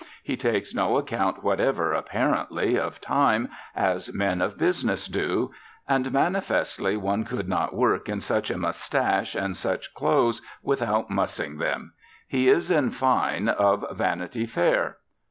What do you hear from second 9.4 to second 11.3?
such clothes without